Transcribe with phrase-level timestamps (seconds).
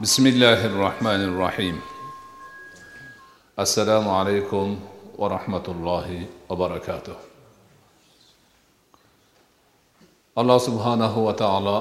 [0.00, 1.76] بسم الله الرحمن الرحيم
[3.58, 4.66] السلام عليكم
[5.18, 6.08] ورحمة الله
[6.48, 7.16] وبركاته
[10.40, 11.78] alloh subhanahu va taolo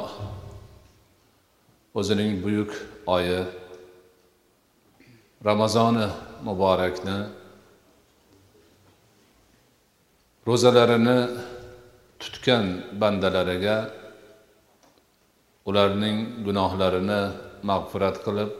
[1.95, 2.71] o'zining buyuk
[3.07, 3.45] oyi
[5.45, 6.07] ramazoni
[6.43, 7.17] muborakni
[10.47, 11.19] ro'zalarini
[12.19, 12.65] tutgan
[13.01, 13.77] bandalariga
[15.69, 18.50] ularning gunohlarini mag'firat qilib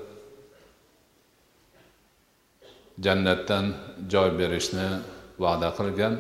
[3.05, 3.65] jannatdan
[4.13, 4.89] joy berishni
[5.43, 6.15] va'da qilgan.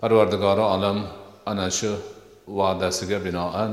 [0.00, 0.98] Parvardigori olam
[1.50, 1.92] ana shu
[2.58, 3.72] va'dasiga binoan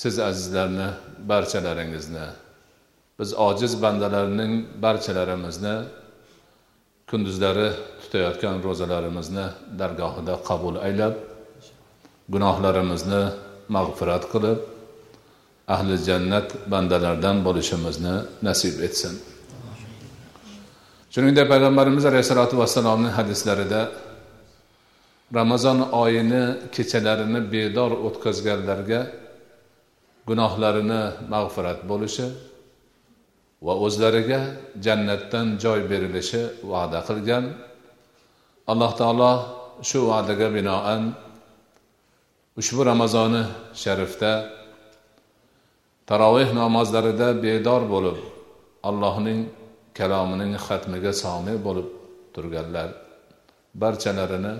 [0.00, 0.88] siz azizlarni
[1.30, 2.26] barchalaringizni
[3.18, 4.52] biz ojiz bandalarning
[4.84, 5.74] barchalarimizni
[7.10, 7.68] kunduzlari
[8.02, 9.46] tutayotgan ro'zalarimizni
[9.80, 11.14] dargohida qabul aylab
[12.34, 13.22] gunohlarimizni
[13.76, 14.58] mag'firat qilib
[15.74, 18.14] ahli jannat bandalardan bo'lishimizni
[18.46, 19.14] nasib etsin.
[21.12, 23.80] Shuningdek payg'ambarimiz alayhissalotu vassalomning hadislarida
[25.38, 29.00] ramazon oyini kechalarini bedor o'tkazganlarga
[30.28, 32.26] gunohlarini mag'firat bo'lishi
[33.66, 34.40] va o'zlariga
[34.84, 37.44] jannatdan joy berilishi va'da qilgan.
[38.72, 39.32] Alloh taolo
[39.88, 41.02] shu va'daga binoan
[42.60, 43.42] ushbu ramazoni
[43.82, 44.32] sharifda
[46.08, 48.18] taroveh namozlarida bedor bo'lib
[48.88, 49.40] allohning
[49.98, 51.88] kalomining xatmiga somi bo'lib
[52.34, 52.88] turganlar
[53.82, 54.54] barchalarini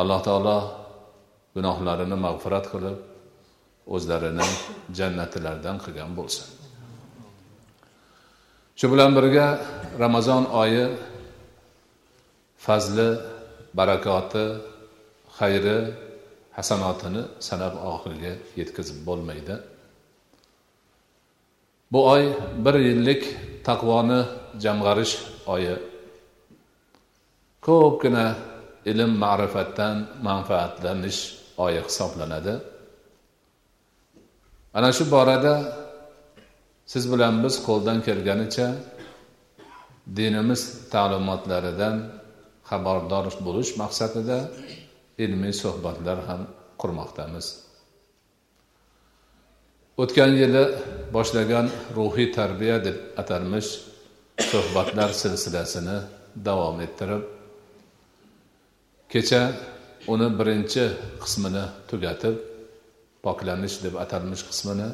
[0.00, 0.58] alloh taolo
[1.56, 2.98] gunohlarini mag'firat qilib
[3.94, 4.46] o'zlarini
[4.98, 6.46] jannatlardan qilgan bo'lsin.
[8.78, 9.46] Shu bilan birga
[10.02, 10.86] ramazon oyi
[12.66, 13.08] fazli
[13.78, 14.44] barakoti
[15.38, 15.78] xayri
[16.56, 19.54] hasanotini sanab oxiriga yetkazib bo'lmaydi.
[21.92, 22.24] Bu oy
[22.64, 23.22] bir yillik
[23.66, 24.20] taqvoni
[24.64, 25.14] jamg'arish
[25.54, 25.76] oyi.
[27.66, 28.26] Ko'pgina
[28.90, 29.96] ilm ma'rifatdan
[30.28, 31.20] manfaatlanish
[31.64, 32.54] oyi hisoblanadi.
[34.76, 35.54] Ana shu borada
[36.92, 38.68] siz bilan biz qo'ldan kelganicha
[40.18, 40.62] dinimiz
[40.92, 41.96] ta'limotlaridan
[42.70, 44.38] xabardor bo'lish maqsadida
[45.24, 46.42] ilmiy suhbatlar ham
[46.80, 47.46] qurmoqdamiz.
[50.02, 50.64] O'tgan yili
[51.14, 51.66] boshlagan
[51.96, 53.70] ruhiy tarbiya deb atalmish
[54.50, 55.98] suhbatlar silsilasini
[56.46, 57.24] davom ettirib
[59.12, 59.42] kecha
[60.12, 60.84] uni birinchi
[61.22, 62.36] qismini tugatib
[63.24, 64.88] poklanish deb atalmish qismini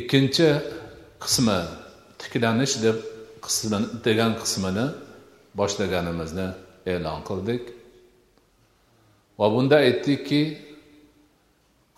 [0.00, 0.48] ikkinchi
[1.24, 1.58] qismi
[2.20, 2.96] tiklanish deb
[3.44, 4.86] qismi degan qismini
[5.58, 6.48] boshlaganimizni
[6.92, 7.62] e'lon qildik.
[9.38, 10.42] Va bunda aytdikki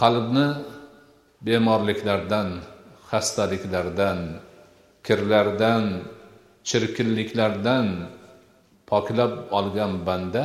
[0.01, 0.49] qalbni
[1.47, 2.49] bemorliklardan
[3.11, 4.19] xastaliklardan
[5.07, 5.85] kirlardan
[6.69, 7.87] chirkinliklardan
[8.91, 10.45] poklab olgan banda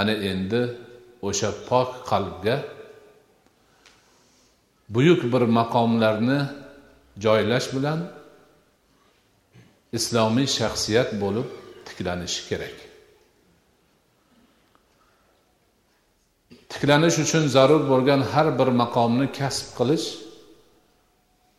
[0.00, 0.62] ana endi
[1.28, 2.56] o'sha pok qalbga
[4.94, 6.40] buyuk bir maqomlarni
[7.24, 8.00] joylash bilan
[9.98, 11.48] islomiy shaxsiyat bo'lib
[11.86, 12.76] tiklanishi kerak.
[16.70, 20.06] Tiklanish uchun zarur bo'lgan har bir maqomni kasb qilish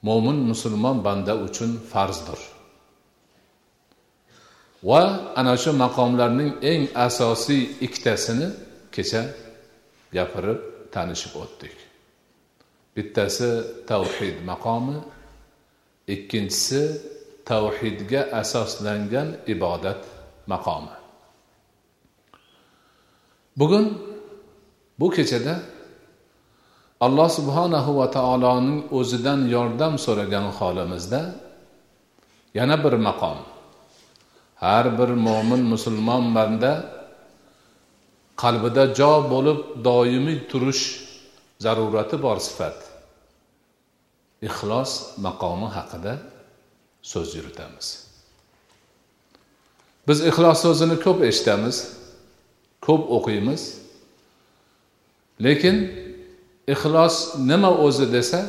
[0.08, 2.40] mo'min musulmon banda uchun farzdir.
[4.90, 5.02] Va
[5.40, 8.48] ana shu maqomlarning eng asosiy ikkitasini
[8.96, 9.22] kecha
[10.16, 10.60] gapirib
[10.94, 11.76] tanishib o'tdik.
[12.96, 13.50] Bittasi
[13.90, 14.98] tavhid maqomi
[16.14, 16.82] ikkinchisi
[17.50, 20.02] tavhidga asoslangan ibodat
[20.52, 20.96] maqomi.
[23.60, 23.86] Bugun
[25.00, 25.56] bu kechada
[27.06, 31.22] alloh subhanahu va taoloning o'zidan yordam so'ragan holimizda
[32.58, 33.38] yana bir maqom.
[34.56, 36.74] Har bir mo'min musulmon banda
[38.42, 40.84] qalbida jo bo'lib doimiy turish
[41.64, 42.78] zarurati bor sifat.
[44.48, 44.92] Ixlos
[45.26, 46.14] maqomi haqida
[47.12, 47.88] so'z yuritamiz.
[50.08, 51.78] Biz ixlos so'zini ko'p eshitamiz
[52.86, 53.85] ko'p o'qiymiz.
[55.40, 55.78] Lekin
[56.68, 58.46] ixlos nima o'zi desa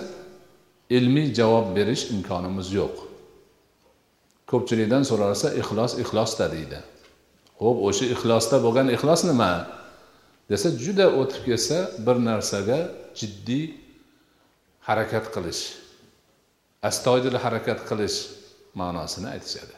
[0.90, 2.96] ilmiy javob berish imkonimiz yo'q.
[4.50, 6.78] Ko'pchilikdan so'ralsa ixlos ixlosda deydi.
[7.62, 9.50] Ho'p o'sha ixlosda bo'lgan ixlos nima?
[10.50, 12.78] Desa juda o'tib ketsa bir narsaga
[13.18, 13.74] jiddiy
[14.86, 15.62] harakat qilish
[16.82, 18.18] astoydil harakat qilish
[18.78, 19.76] ma'nosini aytishadi.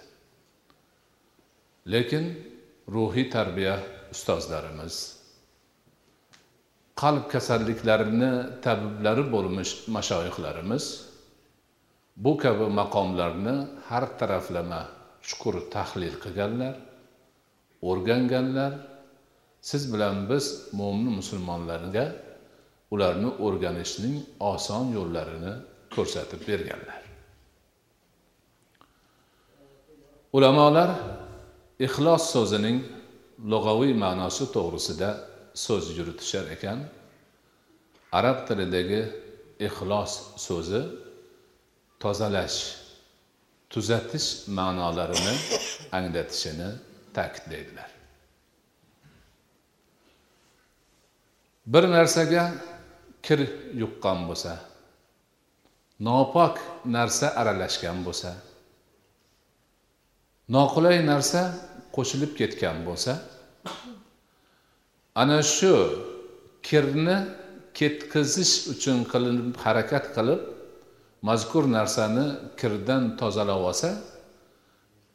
[1.92, 2.24] Lekin
[2.94, 3.80] ruhiy tarbiya
[4.12, 5.17] ustozlarimiz
[7.02, 8.32] qalb kasalliklarini
[8.64, 10.84] tabiblari bo'lmish mashoyihlarimiz
[12.24, 13.56] bu kabi maqomlarni
[13.88, 14.82] har taraflama
[15.28, 16.74] chuqur tahlil qilganlar
[17.90, 18.72] o'rganganlar.
[19.60, 20.44] Siz bilan biz
[20.78, 22.04] mo'min musulmonlarga
[22.94, 24.16] ularni o'rganishning
[24.52, 25.52] oson yo'llarini
[25.94, 27.02] ko'rsatib berganlar.
[30.36, 30.90] Ulamolar
[31.86, 32.78] ixlos so'zining
[33.52, 35.10] lug'aviy ma'nosi to'g'risida
[35.64, 36.78] so'z yuritishar ekan.
[38.18, 39.02] Arab tilidagi
[39.66, 40.12] ixlos
[40.46, 40.82] so'zi
[42.02, 42.58] tozalash
[43.72, 44.28] tuzatish
[44.58, 45.34] ma'nolarini
[45.98, 46.70] anglatishini
[47.16, 47.90] ta'kidlaydilar.
[51.72, 52.44] Bir narsaga
[53.26, 53.40] kir
[53.82, 54.52] yuqqan bo'lsa
[56.06, 56.54] nopok
[56.96, 58.30] narsa aralashgan bo'lsa
[60.54, 61.40] noqulay narsa
[61.96, 63.12] qo'shilib ketgan bo'lsa
[65.22, 65.74] ana shu
[66.68, 67.16] kirni
[67.78, 70.40] ketkazish uchun qilinib harakat qilib
[71.28, 72.26] mazkur narsani
[72.60, 73.90] kirdan tozalab olsa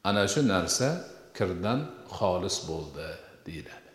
[0.08, 0.88] ana shu narsa
[1.36, 1.78] kirdan
[2.16, 3.08] xolis bo'ldi
[3.46, 3.90] deyiladi.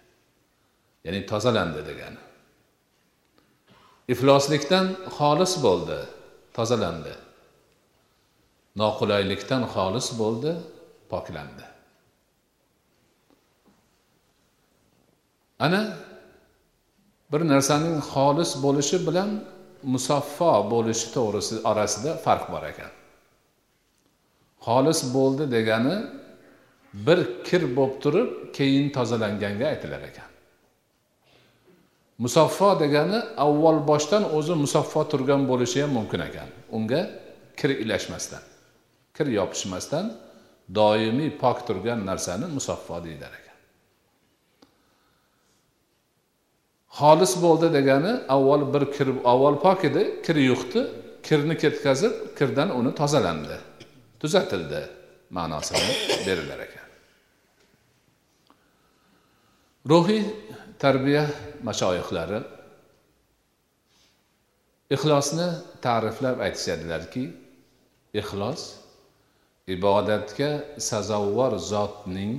[1.05, 2.21] Ya'ni tozalandi degani.
[4.13, 4.85] Ifloslikdan
[5.17, 5.99] xolis bo'ldi
[6.57, 7.13] tozalandi.
[8.81, 10.51] Noqulaylikdan xolis bo'ldi
[11.11, 11.65] poklandi.
[15.65, 15.81] Ana
[17.31, 19.29] bir narsaning xolis bo'lishi bilan
[19.93, 22.91] musaffo bo'lishi to'g'risi orasida farq bor ekan.
[24.65, 25.95] Xolis bo'ldi degani
[27.07, 30.29] bir kir bo'lib turib keyin tozalanganga aytilar ekan.
[32.23, 36.49] Musaffo degani avval boshdan o'zi musaffo turgan bo'lishi ham mumkin ekan.
[36.77, 37.01] Unga
[37.59, 38.43] kir ilashmasdan
[39.15, 40.05] kir yopishmasdan
[40.79, 43.48] doimiy pok turgan narsani musaffo deydilar ekan.
[46.99, 50.81] Xolis bo'ldi degani avval bir kir avval pok edi kir yuqdi
[51.27, 53.57] kirni ketkazib kirdan uni tozalandi.
[54.21, 54.81] Tuzatildi
[55.37, 55.93] ma'nosini
[56.27, 56.87] berilar ekan.
[59.91, 60.23] Ruhiy
[60.83, 61.25] tarbiya
[61.67, 62.39] mashoyihlari
[64.95, 65.47] ixlosni
[65.85, 67.23] ta'riflab aytishadilarki
[68.21, 68.61] ixlos
[69.75, 70.51] ibodatga
[70.89, 72.33] sazovor zotning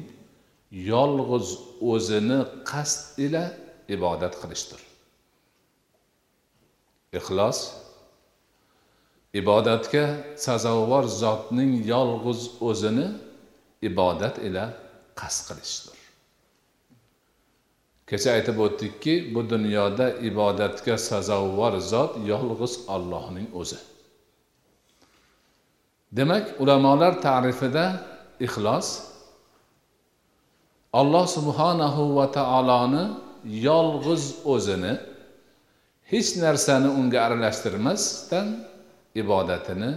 [0.93, 1.49] yolg'iz
[1.93, 2.41] o'zini
[2.71, 3.45] qasd ila
[3.97, 4.81] ibodat qilishdir.
[7.19, 7.59] Ixlos
[9.41, 10.05] ibodatga
[10.47, 13.09] sazovor zotning yolg'iz o'zini
[13.89, 14.65] ibodat ila
[15.21, 15.99] qasd qilishdir.
[18.11, 23.79] Kecha aytib o'tdikki bu dunyoda ibodatga sazovor zot yolg'iz ollohning o'zi.
[26.19, 27.85] Demak ulamolar ta'rifida
[28.47, 28.89] ixlos
[31.01, 33.05] alloh subhanahu va taoloni
[33.45, 34.95] yolg'iz o'zini
[36.13, 38.49] hech narsani unga aralashtirmasdan
[39.23, 39.91] ibodatini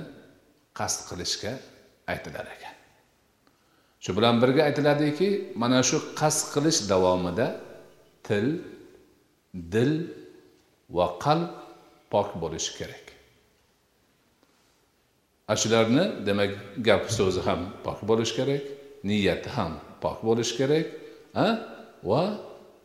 [0.78, 1.54] qasd qilishga
[2.12, 2.75] aytilar ekan.
[4.04, 5.30] Shu bilan birga aytiladiki
[5.62, 7.48] mana shu qasd qilish davomida
[8.28, 8.48] til
[9.74, 9.94] dil
[10.98, 11.51] va qalb
[12.12, 13.06] pok bo'lishi kerak.
[15.48, 16.51] Ana shularni demak
[16.88, 18.63] gap so'zi ham pok bo'lishi kerak
[19.07, 19.72] niyati ham
[20.04, 20.88] pok bo'lishi kerak
[22.10, 22.24] va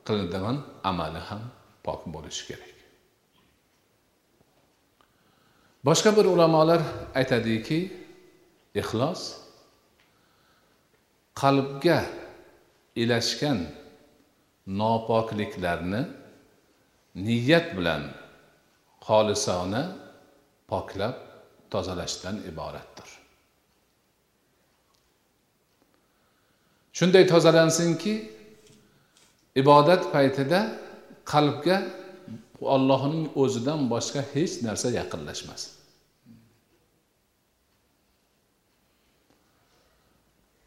[0.08, 0.56] qiladigan
[0.90, 1.42] amali ham
[1.84, 2.74] pok bo'lishi kerak.
[5.86, 6.80] Boshqa bir ulamolar
[7.20, 7.78] aytadiki
[8.80, 9.20] ixlos
[11.40, 11.98] qalbga
[13.02, 13.58] ilashgan
[14.80, 16.02] nopokliklarni
[17.26, 18.02] niyat bilan
[19.06, 19.82] xolisona
[20.70, 21.16] poklab
[21.72, 23.08] tozalashdan iboratdir.
[26.98, 28.14] Shunday tozalansinki
[29.60, 30.60] ibodat paytida
[31.32, 31.76] qalbga
[32.74, 35.72] ollohning o'zidan boshqa hech narsa yaqinlashmasin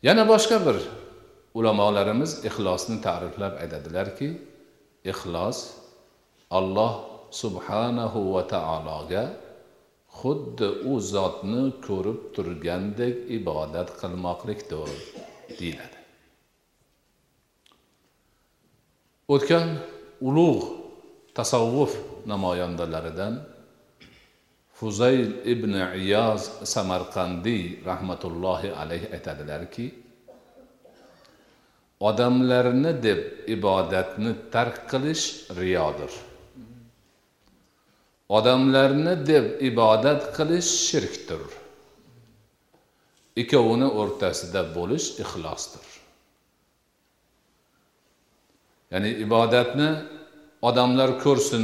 [0.07, 0.77] yana boshqa bir
[1.59, 4.29] ulamolarimiz ixlosni ta'riflab aytadilarki
[5.11, 5.57] ixlos
[6.59, 6.93] alloh
[7.41, 9.23] subhanahu va taologa
[10.19, 14.89] xuddi u zotni ko'rib turgandek ibodat qilmoqlikdir
[15.59, 16.00] deyiladi.
[19.33, 19.69] O'tgan
[20.27, 20.65] ulug'
[21.37, 21.93] tasavvuf
[22.31, 23.33] namoyandalaridan
[24.77, 25.73] fuzayl ibn
[26.03, 26.41] iyoz
[26.73, 29.85] samarqandiy rahmatullohi alayhi aytadilarki
[32.09, 33.19] odamlarni deb
[33.55, 35.25] ibodatni tark qilish
[35.59, 36.13] riyodir.
[38.37, 41.43] Odamlarni deb ibodat qilish shirkdir.
[43.41, 45.90] Ikkovini o'rtasida bo'lish ixlosdir.
[48.91, 49.89] Ya'ni ibodatni
[50.69, 51.63] odamlar ko'rsin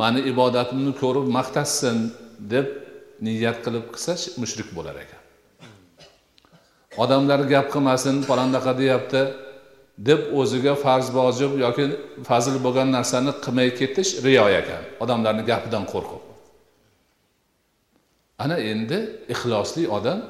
[0.00, 1.98] mani ibodatimni ko'rib maqtashsin
[2.52, 2.66] deb
[3.26, 5.22] niyat qilib qilsa mushrik bo'lar ekan.
[7.02, 9.22] Odamlar gap qilmasin palondaqa deyapti
[10.08, 11.84] deb o'ziga farz vojib yoki
[12.28, 16.22] fazil bo'lgan narsani qilmay ketish riyo ekan odamlarni gapidan qo'rqib.
[18.44, 18.98] Ana endi
[19.34, 20.20] ixlosli odam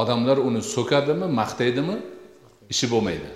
[0.00, 1.96] odamlar uni so'kadimi maqtaydimi
[2.72, 3.30] ishi bo'lmaydi.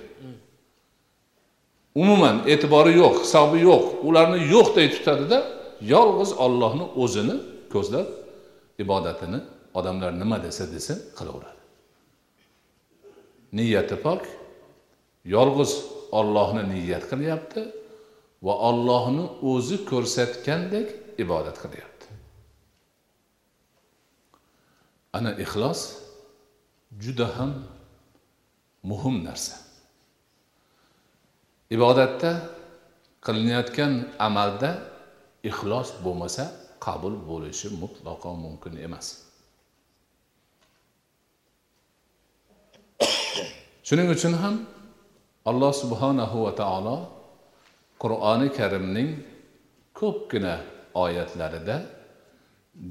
[1.94, 5.38] Umuman e'tibori yo'q hisobi yo'q ularni yo'qday tutadida
[5.94, 7.36] yolg'iz ollohni o'zini
[7.72, 8.08] ko'zlab
[8.82, 9.38] ibodatini
[9.78, 11.62] odamlar nima desa desin qilaveradi.
[13.56, 14.22] Niyati pok
[15.34, 15.72] yolg'iz
[16.18, 17.62] ollohni niyat qilyapti
[18.46, 20.88] va ollohni o'zi ko'rsatgandek
[21.24, 22.06] ibodat qilyapti.
[25.16, 25.80] Ana ixlos
[27.04, 27.52] juda ham
[28.90, 29.56] muhim narsa.
[31.76, 32.30] Ibodatda
[33.24, 33.92] qilinayotgan
[34.26, 34.70] amalda
[35.50, 36.44] ixlos bo'lmasa
[36.86, 39.06] qabul bo'lishi mutlaqo mumkin emas.
[43.86, 44.54] Shuning uchun ham
[45.50, 46.96] alloh subhanahu va taolo
[48.02, 49.10] qur'oni karimning
[50.00, 50.54] ko'pgina
[51.04, 51.76] oyatlarida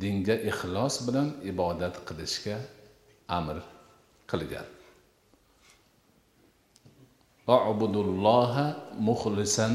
[0.02, 2.58] dinga ixlos bilan ibodat qilishga
[3.38, 3.58] amr
[4.32, 4.68] qilgan.
[9.08, 9.74] Muxlisan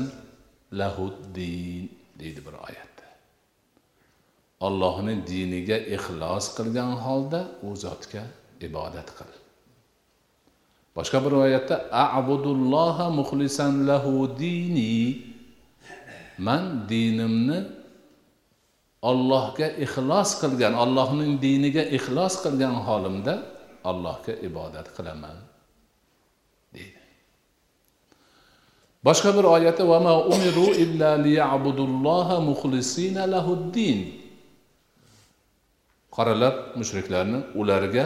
[0.73, 1.85] lahuddin
[2.21, 3.07] deydi bir oyatda.
[4.67, 8.23] Ollohni diniga ixlos qilgan holda u zotga
[8.69, 9.33] ibodat qil.
[10.97, 14.97] Boshqa bir oyatda abudulloha muxlisan lahu dini
[16.47, 17.59] man dinimni
[19.11, 23.35] ollohga ixlos qilgan ollohning diniga ixlos qilgan holimda
[23.91, 25.37] allohga ibodat qilaman.
[29.07, 33.99] Boshqa bir oyatda vama umiru illa liyabudulloha muxlisina lahuddin.
[36.17, 38.05] Qoralab mushriklarni ularga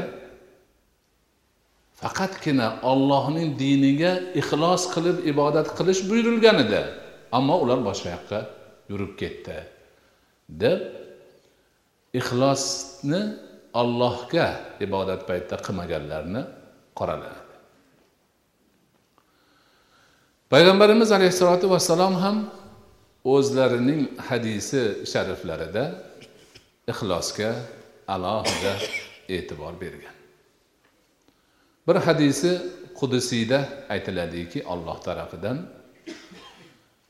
[2.01, 6.83] faqatgina ollohning diniga ixlos qilib ibodat qilish buyurilgan edi
[7.39, 8.41] ammo ular boshqa yoqqa
[8.91, 9.59] yurib ketdi
[10.63, 10.81] deb
[12.21, 13.21] ixlosni
[13.83, 14.47] ollohga
[14.87, 16.43] ibodat paytida qilmaganlarni
[16.99, 17.50] qoraladi
[20.51, 22.37] payg'ambarimiz alayhissalotu vassalom ham
[23.35, 25.85] o'zlarining hadisi shariflarida
[26.93, 27.51] ixlosga
[28.15, 28.75] alohida
[29.37, 30.17] e'tibor bergan.
[31.87, 32.53] Bir hadisi
[33.01, 33.59] qudusiyda
[33.95, 35.59] aytiladiki olloh tarafidan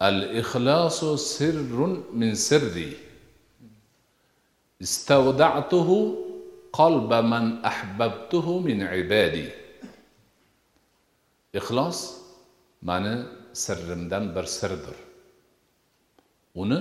[0.08, 2.90] al ixlosu sirrun min sirri
[4.84, 5.98] istavdatuhu
[6.78, 9.46] qalba man ahbabtuhu min ibadi.
[11.60, 12.19] Ixlos
[12.82, 13.14] mani
[13.52, 14.96] sirrimdan bir sirdir.
[16.54, 16.78] Uni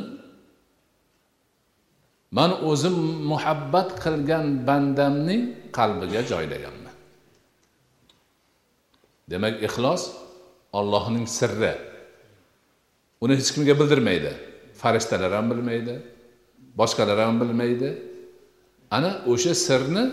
[2.32, 2.98] man o'zim
[3.32, 5.44] muhabbat qilgan bandamning
[5.78, 6.96] qalbiga joylaganman.
[9.32, 10.04] Demak ixlos
[10.80, 11.74] ollohning sirri.
[13.22, 14.32] Uni hech kimga bildirmaydi.
[14.82, 15.96] Farishtalar ham bilmaydi
[16.80, 17.90] boshqalar ham bilmaydi.
[18.92, 20.04] Ana o'sha sirni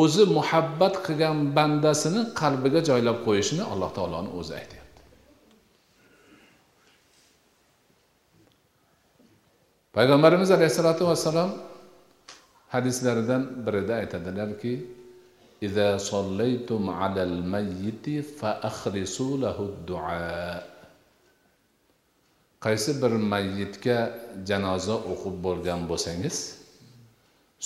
[0.00, 4.75] o'zi muhabbat qilgan bandasini qalbiga joylab qo'yishini alloh taoloni o'zi aytyapti
[9.97, 11.51] payg'ambarimiz alayhissalotu vassalom
[12.73, 14.73] hadislaridan birida aytadilarki
[15.61, 18.05] إذا صليتم على الميت
[18.39, 20.71] فأخلصوا له الدعاء
[22.61, 23.97] qaysi bir mayyitga
[24.45, 26.37] janoza o'qib bo'lgan bo'lsangiz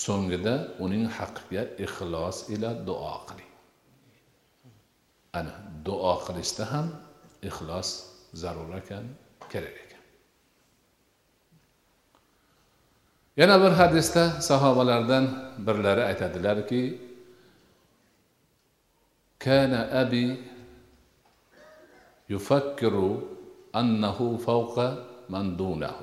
[0.03, 0.53] so'ngida
[0.85, 3.51] uning haqqiga ixlos ila duo qiling
[5.39, 5.53] ana
[5.87, 6.87] duo qilishda ham
[7.49, 7.89] ixlos
[8.41, 9.05] zarur ekan
[9.51, 9.88] kerak ekan
[13.37, 15.25] yana bir hadisda sahobalardan
[15.67, 16.81] birlari aytadilarki
[19.45, 20.27] كان أبي
[22.29, 22.95] يفكر
[23.75, 24.77] أنه فوق
[25.29, 25.95] من دونه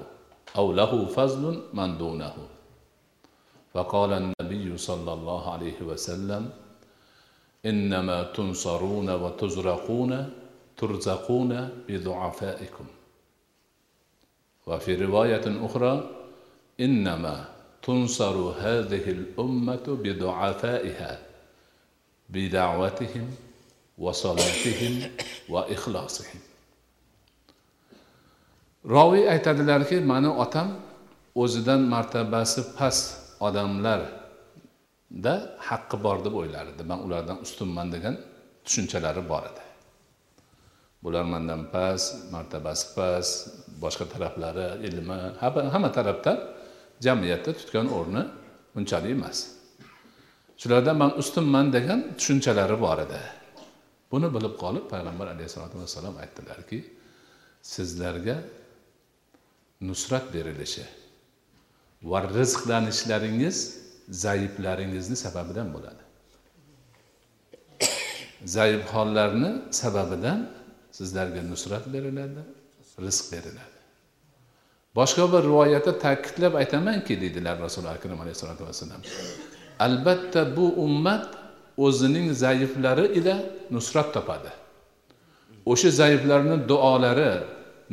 [0.57, 2.35] أو له فضل من دونه
[3.75, 6.51] فقال النبي صلى الله عليه وسلم
[7.67, 10.13] إنما تنصرون وتزرقون
[10.77, 11.53] ترزقون
[11.89, 12.87] بضعفائكم
[14.67, 15.93] وفي رواية أخرى
[16.81, 17.37] إنما
[17.83, 21.13] تنصر هذه الأمة بضعفائها
[22.29, 23.27] بدعوتهم
[23.99, 24.95] وصلاتهم
[25.49, 26.41] وإخلاصهم
[28.85, 30.69] roviy aytadilarki mani otam
[31.43, 33.05] o'zidan martabasi past
[33.47, 35.35] odamlarda
[35.69, 38.15] haqqi bor deb o'ylar edi man ulardan ustunman degan
[38.65, 39.63] tushunchalari bor edi
[41.03, 43.33] bular mandan past martabasi past
[43.83, 45.19] boshqa taraflari ilmi
[45.73, 46.37] hamma tarafdan
[47.06, 48.24] jamiyatda tutgan o'rni
[48.78, 49.38] unchalik emas.
[50.62, 53.22] Shulardan man ustunman degan tushunchalari bor edi.
[54.12, 56.80] Buni bilib qolib payg'ambar alayhissalotu vassalom aytdilarki
[57.74, 58.38] sizlarga
[59.90, 60.86] nusrat berilishi
[62.12, 63.58] va rizqlanishlaringiz
[64.24, 66.04] zaiflaringizni sababidan bo'ladi.
[68.56, 69.52] Zaif hollarni
[69.82, 70.40] sababidan
[70.98, 72.42] sizlarga nusrat beriladi
[73.06, 73.77] rizq beriladi.
[74.98, 79.02] Boshqa bir rivoyatda ta'kidlab aytamanki deydilar rasuli akram alayhissalotu vassalam
[79.88, 81.28] albatta bu ummat
[81.86, 83.36] o'zining zaiflari ila
[83.76, 84.52] nusrat topadi.
[85.72, 87.32] O'sha zaiflarni duolari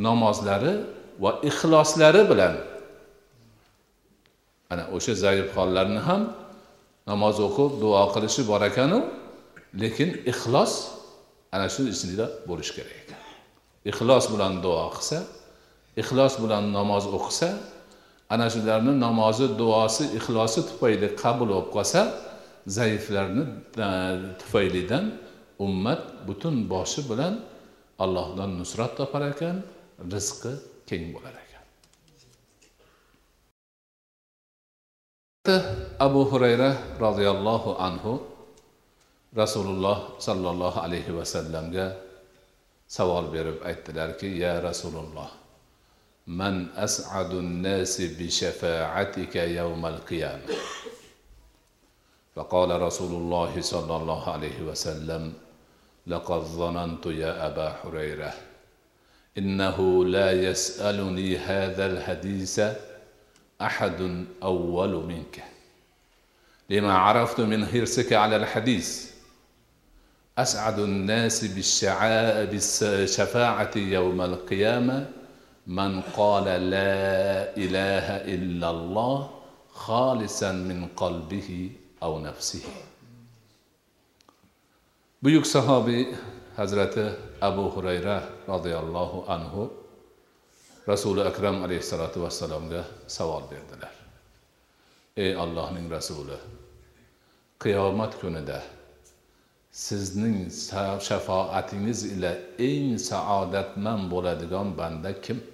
[0.07, 0.75] namozlari
[1.23, 2.55] va ixloslari bilan
[4.73, 6.23] ana o'sha zaif hollarni ham
[7.11, 8.99] namoz o'qib duo qilishi bor ekanu
[9.83, 10.73] lekin ixlos
[11.55, 13.21] ana shu ichida bo'lishi kerak ekan.
[13.91, 15.19] Ixlos bilan duo qilsa
[16.03, 17.51] ixlos bilan namoz o'qisa
[18.35, 22.03] ana shularni namozi duosi ixlosi tufayli qabul bo'lib qolsa
[22.77, 23.45] zaiflarni
[23.87, 23.89] e,
[24.41, 25.05] tufaylidan
[25.67, 27.35] ummat butun boshi bilan
[28.05, 29.57] allohdan nusrat topar ekan
[30.13, 30.53] rizqi
[30.89, 31.65] keng bo'lar ekan.
[36.07, 36.71] Abu hurayra
[37.05, 38.13] roziyallohu anhu
[39.41, 41.87] rasululloh sollallohu alayhi vasallamga
[42.97, 45.44] savol berib aytdilarki ya rasululloh
[46.77, 50.55] as'adu nnasi bi shafa'atika yawmal qiyamah
[52.35, 55.33] فقال رسول الله صلى الله عليه وسلم
[56.07, 58.35] لقد ظننت يا أبا هريره
[59.39, 62.61] إنه لا يسألني هذا الحديث
[63.63, 65.45] أحد أول منك.
[66.71, 69.11] لما عرفت من حرصك على الحديث
[70.39, 71.45] أسعد الناس
[72.51, 75.11] بالشفاعة يوم القيامة
[75.67, 79.31] man qala la ilaha illalloh
[79.73, 82.73] xolisan min qalbihi av nafsihi.
[85.23, 86.13] Buyuk sahobiy
[86.57, 87.05] hazrati
[87.41, 89.71] abu hurayra roziyallohu anhu
[90.87, 93.93] rasuli akram alayhissalotu vassalomga savol berdilar.
[95.17, 96.37] Ey allohning rasuli
[97.63, 98.61] qiyomat kunida
[99.73, 100.51] sizning
[101.09, 105.54] shafoatingiz ila eng saodatmand bo'ladigan banda kim?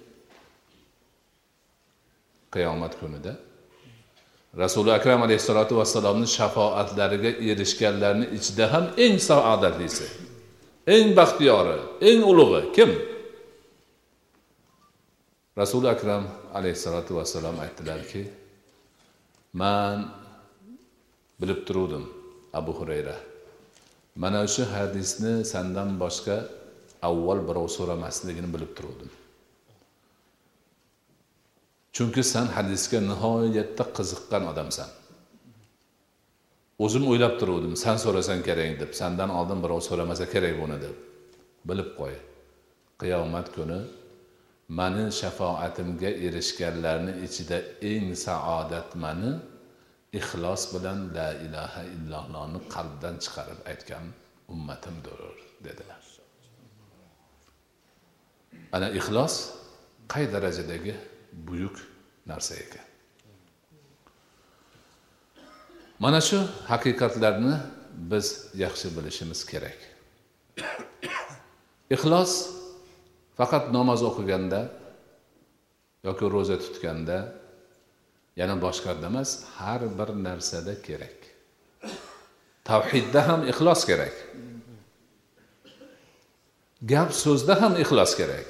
[2.53, 3.33] Qiyomat kunida.
[4.57, 10.07] Rasuli akram alayhissalotu vassalomni shafoatlariga erishganlarni ichida ham eng saodatlisi
[10.95, 12.91] eng baxtiyori eng ulug'i kim?
[15.61, 16.23] Rasuli akram
[16.57, 18.23] alayhissalotu vassalom aytdilarki
[19.53, 19.97] man
[21.39, 22.05] bilib turuvdim
[22.53, 23.15] abu hurayra.
[24.15, 26.37] Mana shu hadisni sandan boshqa
[27.09, 29.20] avval birov so'ramasligini bilib turuvdim.
[31.95, 34.89] Chunki san hadisga nihoyatda qiziqqan odamsan.
[36.85, 40.95] O'zim o'ylab turuvdim san so'rasang kerak deb sandan oldin birov so'ramasa kerak buni deb.
[41.69, 42.15] Bilib qo'y.
[43.01, 43.79] Qiyomat kuni
[44.79, 47.57] mani shafoatimga erishganlarni ichida
[47.91, 49.31] eng saodatmani
[50.19, 54.05] ixlos bilan la ilaha illallohni qalbdan chiqarib aytgan
[54.53, 55.19] ummatimdir
[55.65, 56.03] dedilar.
[58.75, 59.33] Ana ixlos
[60.11, 60.93] qay darajadagi
[61.31, 61.77] buyuk
[62.27, 62.85] narsa ekan
[66.01, 66.39] mana shu
[66.71, 67.55] haqiqatlarni
[68.11, 68.27] biz
[68.63, 69.79] yaxshi bilishimiz kerak.
[71.95, 72.31] Ixlos
[73.37, 74.61] faqat namoz o'qiganda
[76.07, 77.17] yoki ro'za tutganda
[78.39, 81.17] yana boshqada emas har bir narsada kerak.
[82.69, 84.15] Tavhidda ham ixlos kerak.
[86.91, 88.47] Gap so'zda ham ixlos kerak.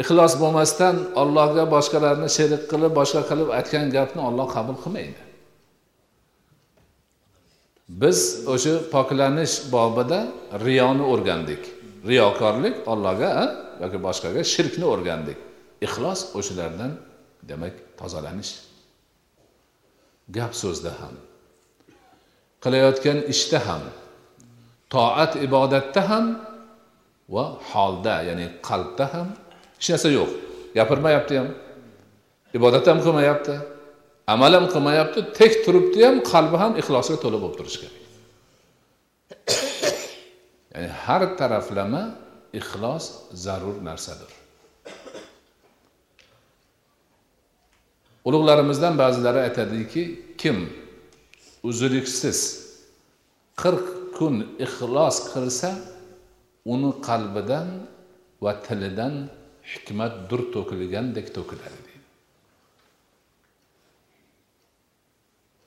[0.00, 5.22] Ixlos bo'lmasdan ollohga boshqalarni sherik qilib boshqa qilib aytgan gapni olloh qabul qilmaydi.
[8.02, 8.18] Biz
[8.54, 10.20] o'sha poklanish bobida
[10.66, 11.62] riyoni o'rgandik.
[12.10, 13.30] Riyokorlik ollohga
[13.82, 15.38] yoki boshqaga shirkni o'rgandik.
[15.86, 16.92] Ixlos o'shalardan
[17.50, 18.52] demak tozalanish.
[20.36, 21.14] Gap so'zda ham
[22.62, 23.82] qilayotgan ishda ham
[24.94, 26.24] toat ibodatda ham
[27.34, 29.28] va holda ya'ni qalbda ham
[29.82, 30.30] hech narsa yo'q.
[30.78, 31.48] Gapirmayapti ham.
[32.54, 33.54] Ibodat ham qilmayapti.
[34.26, 35.20] Amal ham qilmayapti.
[35.38, 37.96] Tek turibdi ham qalbi ham ixlosga to'la bo'lib turishi kerak.
[40.74, 42.02] Ya'ni har taraflama
[42.60, 43.04] ixlos
[43.44, 44.30] zarur narsadir.
[48.28, 50.02] Ulug'larimizdan ba'zilari aytadiki
[50.40, 50.58] kim
[51.68, 52.38] uzluksiz
[53.62, 55.70] qirq kun ixlos qilsa
[56.72, 57.68] uni qalbidan
[58.44, 59.14] va tilidan
[59.70, 62.06] hikmat dur to'kilgandek to'kiladi deydi.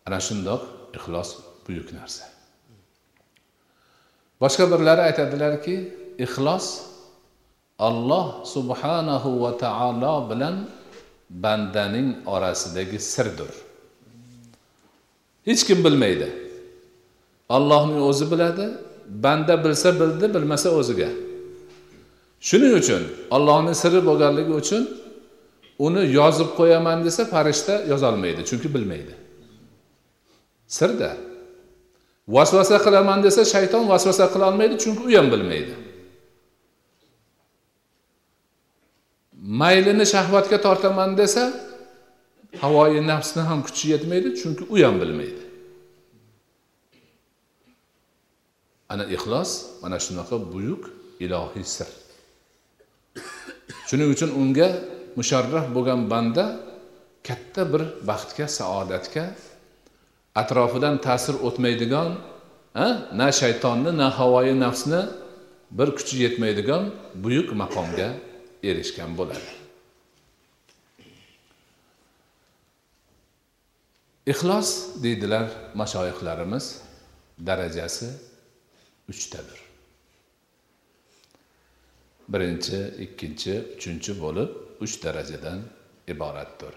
[0.05, 0.61] Ana shundoq
[0.97, 1.29] ixlos
[1.65, 2.25] buyuk narsa.
[4.41, 5.75] Boshqa birlari aytadilarki
[6.25, 6.65] ixlos
[7.79, 10.55] alloh subhanahu va taolo bilan
[11.29, 13.51] bandaning orasidagi sirdir.
[15.47, 16.29] Hech kim bilmaydi.
[17.49, 18.65] Allohning o'zi biladi
[19.25, 21.09] banda bilsa bildi bilmasa o'ziga.
[22.47, 23.03] Shuning uchun
[23.35, 24.83] ollohni siri bo'lganligi uchun
[25.85, 29.13] uni yozib qo'yaman desa farishta yozolmaydi chunki bilmaydi.
[30.77, 31.11] Sirda.
[32.35, 35.73] Vasvasa qilaman desa shayton vasvasa qilolmaydi chunki u ham bilmaydi.
[39.61, 41.43] Maylini shahvatga tortaman desa
[42.61, 45.41] havoyi nafsni ham kuchi yetmaydi chunki u ham bilmaydi.
[48.91, 50.83] Ana ixlos mana shunaqa buyuk
[51.25, 52.04] ilohiy sir.
[53.87, 54.67] Shuning uchun unga
[55.17, 56.45] musharraf bo'lgan banda
[57.27, 59.23] katta bir baxtga saodatga
[60.41, 62.09] atrofidan ta'sir o'tmaydigan
[63.19, 65.01] na shaytonni na havoyi nafsni
[65.77, 66.83] bir kuchi yetmaydigan
[67.23, 68.09] buyuk maqomga
[68.69, 69.51] erishgan bo'ladi.
[74.31, 74.69] Ixlos
[75.03, 75.45] deydilar
[75.81, 76.65] mashoyihlarimiz
[77.47, 78.09] darajasi
[79.11, 79.64] uchtadir
[82.31, 84.49] birinchi ikkinchi uchinchi bo'lib
[84.83, 85.59] uch darajadan
[86.13, 86.73] iboratdir.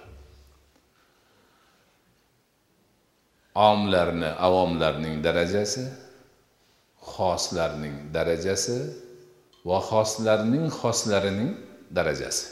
[3.68, 5.84] Omlarni avomlarning darajasi
[7.14, 8.78] xoslarning darajasi
[9.68, 11.52] va xoslarning xoslarining
[11.96, 12.46] darajasi.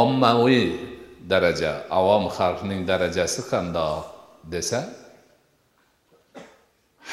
[0.00, 0.68] Ommaviy
[1.32, 4.04] daraja avom xalqning darajasi qandoq
[4.52, 4.80] desa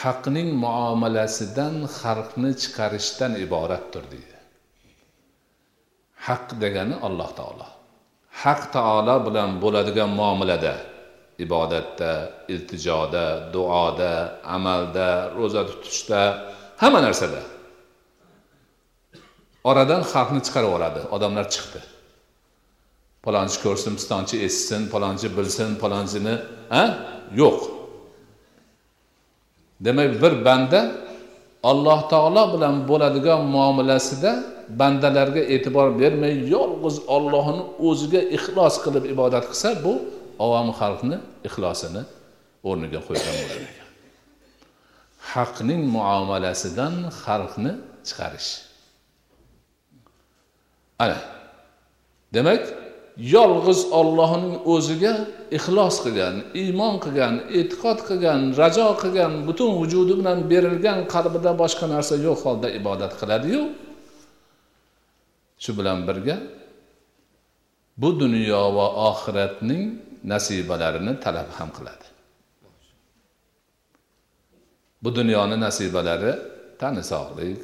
[0.02, 4.38] haqning muomalasidan xalqni chiqarishdan iboratdir deydi.
[6.28, 7.68] Haq degani alloh taolo.
[8.44, 10.76] Haq taolo bilan bo'ladigan muomalada
[11.46, 12.12] ibodatda
[12.54, 14.14] iltijoda duoda
[14.56, 16.22] amalda ro'za tutishda
[16.82, 17.42] hamma narsada.
[19.70, 21.80] Oradan xalqni chiqarib yuboradi odamlar chiqdi.
[23.26, 26.36] Palonchi ko'rsin pistonchi eshitsin palonchi bilsin palonchini
[26.82, 26.84] a
[27.42, 27.77] yo'q.
[29.86, 30.80] Demak bir banda
[31.64, 34.32] alloh taolo bilan bo'ladigan muomalasida
[34.80, 39.94] bandalarga e'tibor bermay yolg'iz ollohni o'ziga ixlos qilib ibodat qilsa bu
[40.46, 42.04] ovom xalqni ixlosini
[42.70, 43.88] o'rniga qo'ygan bo'lar ekan.
[45.34, 47.74] Haqning muomalasidan xalqni
[48.08, 48.52] chiqarish.
[51.04, 51.20] Ana.
[52.36, 52.64] Demak
[53.18, 55.14] yolg'iz ollohning o'ziga
[55.58, 62.16] ixlos qilgan iymon qilgan e'tiqod qilgan rajo qilgan butun vujudi bilan berilgan qalbida boshqa narsa
[62.28, 63.62] yo'q holda ibodat qiladiyu?
[65.64, 66.38] Shu bilan birga
[68.02, 69.84] bu dunyo va oxiratning
[70.34, 72.08] nasibalarini talab ham qiladi.
[75.04, 76.34] Bu dunyoni nasibalari
[76.80, 77.64] tani sog'lik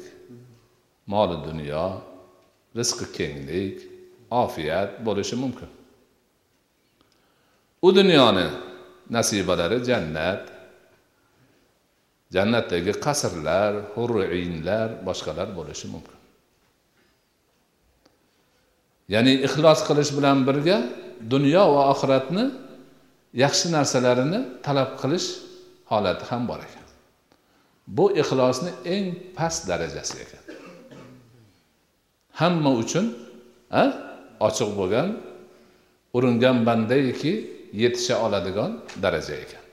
[1.12, 1.84] moli dunyo
[2.78, 3.93] rizqi kenglik
[4.42, 5.70] ofiyat bo'lishi mumkin.
[7.86, 8.46] U dunyoni
[9.16, 10.42] nasibalari jannat
[12.34, 16.18] jannatdagi qasrlar hurriinlar boshqalar bo'lishi mumkin.
[19.12, 20.78] Ya'ni ixlos qilish bilan birga
[21.32, 22.44] dunyo va oxiratni
[23.42, 25.28] yaxshi narsalarini talab qilish
[25.90, 26.86] holati ham bor ekan.
[27.96, 29.04] Bu ixlosni eng
[29.36, 30.42] past darajasi ekan.
[32.40, 33.06] Hamma uchun
[33.82, 33.84] a?
[34.46, 35.08] Ochiq bo'lgan
[36.16, 37.32] uringan bandayki
[37.82, 38.70] yetisha oladigan
[39.02, 39.64] daraja ekan.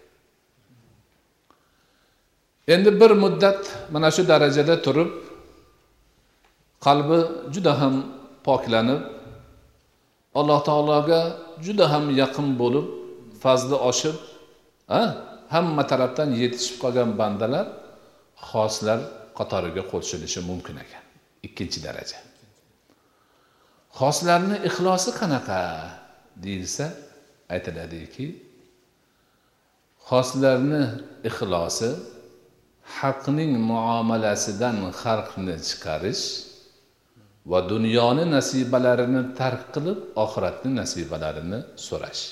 [2.74, 3.62] Endi bir muddat
[3.94, 5.12] mana shu darajada turib
[6.86, 7.20] qalbi
[7.54, 7.96] juda ham
[8.48, 9.02] poklanib
[10.40, 11.22] alloh taologa
[11.66, 12.88] juda ham yaqin bo'lib
[13.44, 14.18] fazli oshib
[15.54, 17.66] hamma tarafdan yetishib qolgan bandalar
[18.50, 19.00] xoslar
[19.38, 21.04] qatoriga qo'shilishi mumkin ekan.
[21.48, 22.18] Ikkinchi daraja.
[24.00, 25.62] Xoslarni ixlosi qanaqa
[26.44, 26.86] deyilsa
[27.54, 28.28] aytiladiki
[30.10, 30.84] xoslarni
[31.30, 31.90] ixlosi
[32.98, 36.26] haqning muomalasidan xalqni chiqarish
[37.52, 42.24] va dunyoni nasibalarini tark qilib oxiratni nasibalarini so'rash.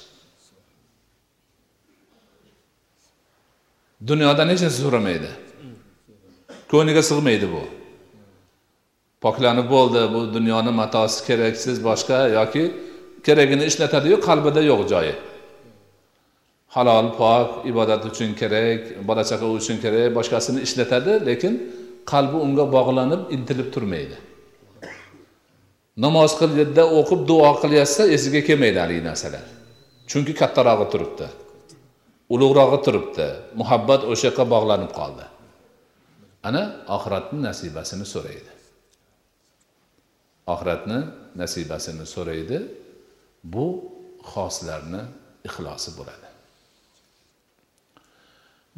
[4.09, 5.31] Dunyoda narsa so'ramaydi
[6.71, 7.63] ko'ngliga sig'maydi bu.
[9.23, 12.63] Poklanib bo'ldi bu dunyoni matosi keraksiz boshqa yoki
[13.25, 15.13] keragini ishlatadiyu qalbida yo'q joyi.
[16.75, 21.53] Halol pok ibodat uchun kerak bola chaqa uchun kerak boshqasini ishlatadi lekin
[22.11, 24.17] qalbi unga bog'lanib intilib turmaydi.
[26.05, 29.45] Namoz qilganda o'qib duo qilyapsa esiga kelmaydi haligi narsalar.
[30.09, 31.27] Chunki kattarog'i turibdi
[32.33, 33.27] ulug'rog'i turibdi
[33.59, 35.25] muhabbat o'sha yoqqa bog'lanib qoldi.
[36.47, 36.63] Ana
[36.95, 38.58] oxiratni nasibasini so'raydi.
[40.53, 40.99] Oxiratni
[41.41, 42.57] nasibasini so'raydi
[43.53, 43.65] bu
[44.31, 45.01] xoslarni
[45.47, 46.27] ixlosi bo'ladi.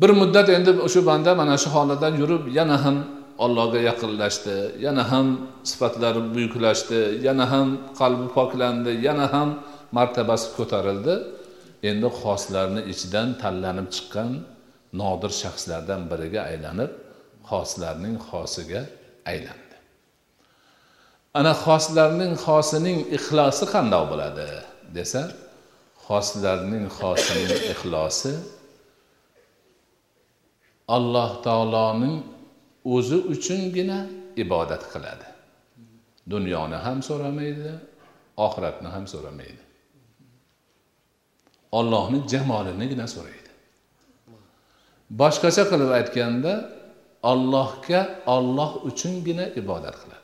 [0.02, 2.98] Bir muddat endi shu banda mana shu holatdan yurib yana ham
[3.46, 4.56] allohga yaqinlashdi
[4.86, 5.28] yana ham
[5.70, 7.68] sifatlari buyuklashdi yana ham
[8.00, 9.50] qalbi poklandi yana ham
[9.98, 11.16] martabasi ko'tarildi.
[11.90, 14.32] Endi xoslarni ichidan tanlanib chiqqan
[15.00, 16.92] nodir shaxslardan biriga aylanib
[17.50, 18.82] xoslarning xosiga
[19.32, 19.61] aylandi
[21.39, 24.48] ana xoslarning xosining ixlosi qandoq bo'ladi
[24.98, 25.22] desa
[26.08, 28.34] xoslarning xosining ixlosi
[30.98, 32.15] alloh taoloning
[32.96, 34.00] o'zi uchungina
[34.44, 35.28] ibodat qiladi.
[36.34, 37.72] Dunyoni ham so'ramaydi
[38.46, 39.63] oxiratni ham so'ramaydi.
[41.80, 43.52] Ollohni jamolinigina so'raydi.
[45.22, 46.54] Boshqacha qilib aytganda
[47.32, 48.02] ollohga
[48.36, 50.21] olloh uchungina ibodat qiladi.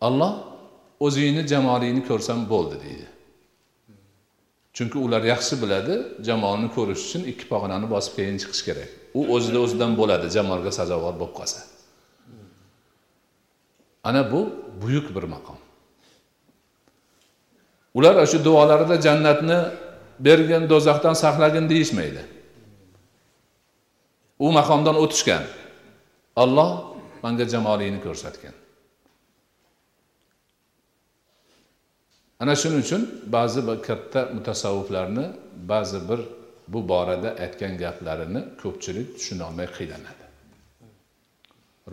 [0.00, 0.32] Alloh
[1.00, 3.06] o'zingni jamolingni ko'rsam bo'ldi deydi.
[4.76, 5.94] Chunki ular yaxshi biladi
[6.28, 8.90] jamolni ko'rish uchun ikki pog'onani bosib keyin chiqish kerak.
[9.18, 11.60] U o'zida o'zidan bo'ladi jamolga sazovor bo'lib qolsa.
[14.08, 14.40] Ana bu
[14.82, 15.58] buyuk bir maqom.
[17.94, 19.58] Ular shu duolarida jannatni
[20.26, 22.22] bergin do'zaxdan saqlagin deyishmaydi.
[24.44, 25.44] U maqomdan o'tishgan.
[26.42, 26.70] Olloh
[27.22, 28.54] manga jamolingni ko'rsatgan
[32.40, 33.02] ana shuning uchun
[33.36, 35.26] ba'zi bir katta mutasavviflarni
[35.72, 36.20] ba'zi bir
[36.72, 40.24] bu borada aytgan gaplarini ko'pchilik tushunolmay qiynaladi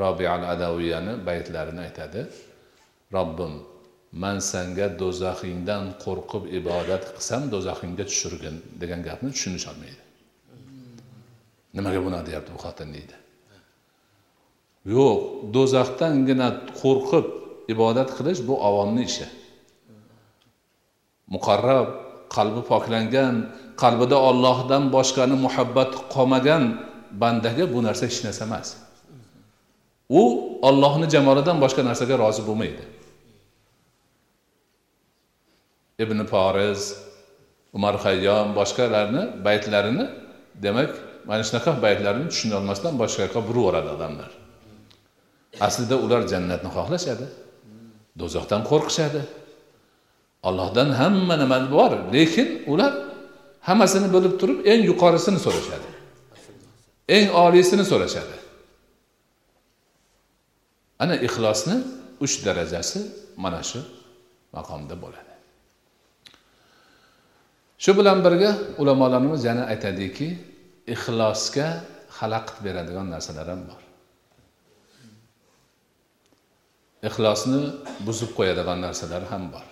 [0.02, 2.22] robi al adaviyani baytlarini aytadi.
[3.14, 3.54] Robbim
[4.12, 10.02] man sanga do'zaxingdan qo'rqib ibodat qilsam do'zaxingga tushirgin degan gapni tushunisholmaydi
[11.76, 13.16] nimaga bunaqa deyapti bu xotin deydi.
[14.96, 15.20] Yo'q
[15.56, 16.48] do'zaxdangina
[16.82, 17.26] qo'rqib
[17.74, 19.28] ibodat qilish bu avomni ishi.
[21.34, 21.88] Muqarrab
[22.36, 23.36] qalbi poklangan
[23.82, 26.64] qalbida ollohdan boshqani muhabbat qolmagan
[27.22, 28.68] bandaga bu narsa hech narsa emas.
[30.20, 30.22] U
[30.70, 32.84] ollohni jamolidan boshqa narsaga rozi bo'lmaydi.
[36.04, 36.82] Ibn poriz
[37.78, 40.06] umar hayyom boshqalarni baytlarini
[40.66, 40.92] demak
[41.30, 44.32] mana shunaqa baytlarni tushunolmasdan boshqa yoqqa buraveradi odamlar
[45.68, 47.26] aslida ular jannatni xohlashadi
[48.20, 49.22] do'zaxdan qo'rqishadi.
[50.44, 52.94] Ollohdan hamma nima bor lekin ular
[53.68, 55.90] hammasini bilib turib eng yuqorisini so'rashadi.
[57.18, 58.36] Eng oliysini so'rashadi.
[61.04, 61.78] Ana ixlosni
[62.26, 63.00] uch darajasi
[63.44, 63.82] mana shu
[64.56, 65.34] maqomda bo'ladi.
[67.84, 68.52] Shu bilan birga
[68.82, 70.28] ulamolarimiz yana aytadiki
[70.94, 71.68] ixlosga
[72.18, 73.82] xalaqit beradigan narsalar ham bor.
[77.10, 77.62] Ixlosni
[78.08, 79.66] buzib qo'yadigan narsalar ham bor.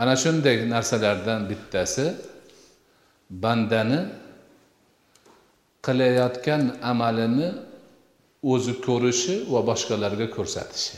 [0.00, 2.06] Ana shunday narsalardan bittasi
[3.42, 4.00] bandani
[5.86, 7.48] qilayotgan amalini
[8.52, 10.96] o'zi ko'rishi va boshqalarga ko'rsatishi.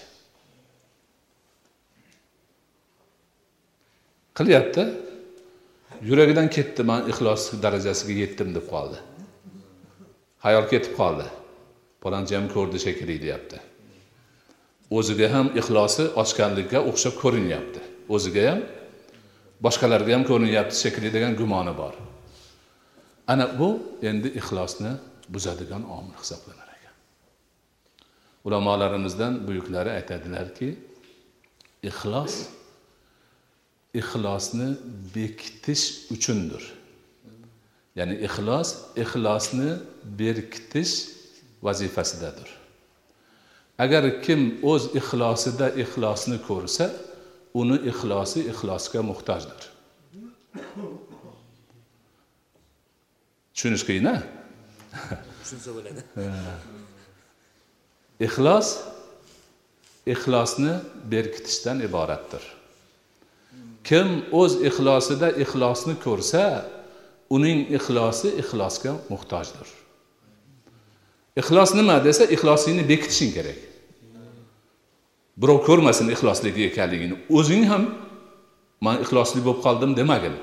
[4.38, 4.82] Qilyapti
[6.08, 8.98] yuragidan ketdi man ixlos darajasiga yetdim deb qoldi.
[10.44, 11.26] Hayol ketib qoldi.
[12.02, 13.58] Palonchi ham ko'rdi shekilli deyapti.
[14.98, 17.80] O'ziga ham ixlosi ochganlikka o'xshab ko'rinyapti.
[18.14, 18.60] O'ziga ham
[19.64, 21.94] boshqalarga ham ko'rinyapti shekilli degan gumoni bor.
[23.33, 23.68] Ana bu
[24.03, 24.92] endi ixlosni
[25.35, 26.94] buzadigan omil hisoblanar ekan.
[28.46, 30.68] Ulamolarimizdan buyuklari aytadilarki
[31.90, 32.35] ixlos
[34.01, 34.68] ixlosni
[35.14, 36.62] bekitish uchundir.
[37.98, 39.70] Ya'ni ixlos ixlosni
[40.18, 40.94] berkitish
[41.62, 42.48] vazifasidadir.
[43.79, 46.90] Agar kim o'z ixlosida ixlosni ko'rsa
[47.54, 49.68] uni ixlosi ixlosga muhtojdir.
[53.54, 54.16] Tushunish qiyin a
[55.42, 56.00] tushunsa bo'ladi.
[58.26, 58.68] Ixlos
[60.06, 60.74] ixlosni
[61.12, 62.42] berkitishdan iboratdir.
[63.84, 66.44] Kim o'z ixlosida ixlosni ko'rsa
[67.34, 69.68] uning ixlosi ixlosga muhtojdir.
[71.40, 73.71] Ixlos nima desa ixlosingni bekitishing kerak
[75.40, 77.16] birov ko'rmasin ixlosligi ekanligini.
[77.38, 77.82] O'zing ham
[78.84, 80.36] man ixlosli bo'lib qoldim demagin.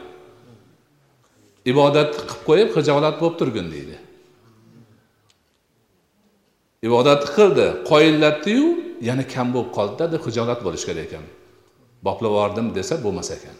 [1.72, 3.98] Ibodat qilib qo'yib hijolat bo'lib turgin deydi.
[6.88, 8.68] Ibodatni qildi qoyillatdiyu
[9.10, 11.26] yana kam bo'lib qoldida deb hijolat bo'lishi kerak ekan.
[12.06, 13.58] Boplab yubordim desa bo'lmas ekan.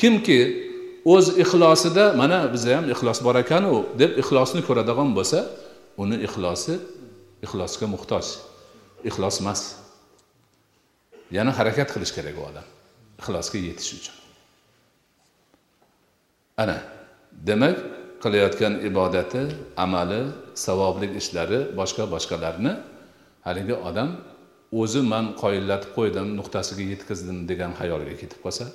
[0.00, 0.38] Kimki
[1.12, 5.38] o'z ixlosida mana bizda ham ixlos bor ekanu deb ixlosni ko'radigan bo'lsa
[6.02, 6.74] uni ixlosi
[7.44, 8.26] ixlosga muhtoj.
[9.08, 9.62] Ixlos emas.
[11.30, 12.66] Yana harakat qilish kerak u odam.
[13.20, 14.16] Ixlosga yetish uchun.
[16.62, 16.78] Ana
[17.48, 17.76] demak
[18.22, 19.42] qilayotgan ibodati
[19.84, 20.20] amali
[20.66, 22.72] savobli ishlari boshqa boshqalarni
[23.46, 24.08] haligi odam
[24.80, 28.66] o'zi man qoyillatib qo'ydim nuqtasiga yetkazdim degan xayolga ketib qolsa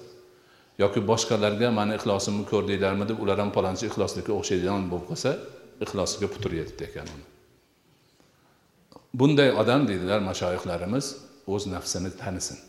[0.84, 5.32] yoki boshqalarga mani ixlosimni ko'rdinglarmi deb ular ham palonchi ixloslikka o'xshaydigan bo'lib qolsa
[5.86, 7.26] ixlosiga putur yetibdi ekan uni.
[9.14, 11.06] Bunday odam deydilar mashoyihlarimiz
[11.48, 12.60] o'z nafsini tanisin.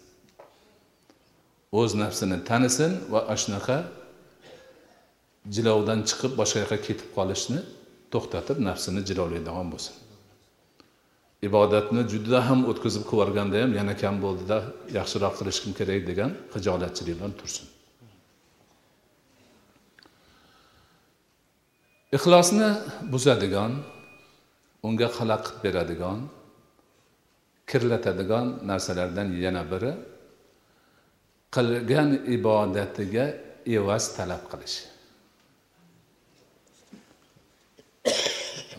[1.72, 3.76] O'z nafsini tanisin va ana shunaqa
[5.54, 7.60] jilovdan chiqib boshqa yoqqa ketib qolishni
[8.12, 9.94] to'xtatib nafsini jilovlaydigan bo'lsin.
[11.48, 14.58] Ibodatni juda ham o'tkazib yuborganda ham yana kam bo'ldida
[14.98, 17.66] yaxshiroq qilishim kerak degan hijolatchilik bilan tursin.
[22.16, 22.68] Ixlosni
[23.12, 23.72] buzadigan
[24.86, 26.18] unga xalaqit beradigan
[27.70, 29.92] kirlatadigan narsalardan yana biri
[31.54, 33.24] qilgan ibodatiga
[33.76, 34.78] evaz talab qilish.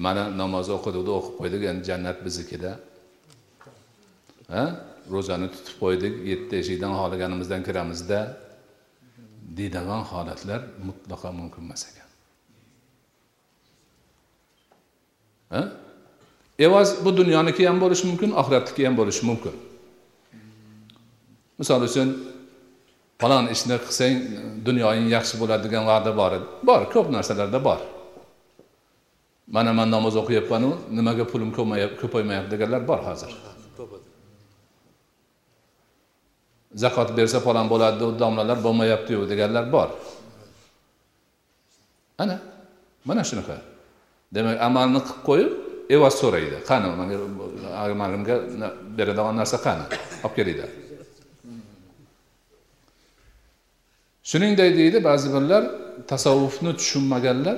[0.05, 2.71] Mana namoz o'qidikda o'qib qo'ydik endi jannat biznikida.
[4.53, 4.63] Ha?
[5.13, 8.19] Ro'zani tutib qo'ydik yetti eshikdan xohlaganimizdan kiramizda
[9.57, 12.09] deydigan holatlar mutlaqo mumkin emas ekan.
[15.53, 15.61] Ha?
[16.65, 19.55] Evaz bu dunyoniki ham bo'lishi mumkin oxiratniki ham bo'lishi mumkin.
[21.59, 22.09] Misol uchun
[23.21, 24.15] falon ishni qilsang
[24.67, 26.31] dunyoying yaxshi bo'ladi degan va'da bor.
[26.67, 27.79] Bor ko'p narsalarda bor.
[29.55, 31.49] Mana man namoz o'qiyapmanu nimaga pulim
[32.01, 33.31] ko'paymayapti deganlar bor hozir.
[36.83, 39.89] Zakot bersa falon bo'ladi domlalar bo'lmayaptiyu deganlar bor.
[42.23, 42.35] Ana
[43.05, 43.57] mana shunaqa.
[44.35, 46.57] Demak amalni qilib qo'yib evaz so'raydi.
[46.69, 46.87] Qani
[48.01, 49.85] manga er, beradigan narsa qani?
[50.23, 50.69] Olib kelinglar.
[54.29, 55.63] Shuningdek deydi ba'zi birlar
[56.07, 57.57] tasavvufni tushunmaganlar